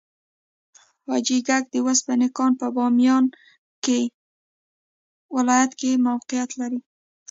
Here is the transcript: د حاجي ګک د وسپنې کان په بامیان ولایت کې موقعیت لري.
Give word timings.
د 1.03 1.05
حاجي 1.11 1.37
ګک 1.47 1.63
د 1.73 1.75
وسپنې 1.87 2.27
کان 2.37 2.51
په 2.61 2.67
بامیان 2.75 3.25
ولایت 5.35 5.71
کې 5.79 5.91
موقعیت 6.07 6.49
لري. 6.61 6.79